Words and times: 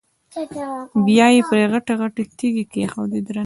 بیا 1.05 1.27
یې 1.35 1.41
پرې 1.49 1.65
غټې 1.71 1.93
غټې 2.01 2.23
تیږې 2.37 2.63
کېښودې 2.71 3.19
درنې. 3.25 3.39